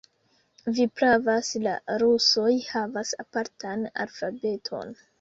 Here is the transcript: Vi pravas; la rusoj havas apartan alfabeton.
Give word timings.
Vi 0.77 0.87
pravas; 1.01 1.51
la 1.67 1.75
rusoj 2.05 2.57
havas 2.73 3.15
apartan 3.27 3.89
alfabeton. 4.07 5.01